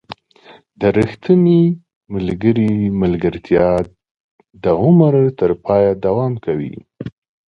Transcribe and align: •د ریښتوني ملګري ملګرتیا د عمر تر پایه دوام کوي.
•د 0.79 0.81
ریښتوني 0.97 1.61
ملګري 2.13 2.71
ملګرتیا 3.01 3.69
د 4.63 4.65
عمر 4.81 5.13
تر 5.39 5.51
پایه 5.65 5.91
دوام 6.05 6.33
کوي. 6.45 6.75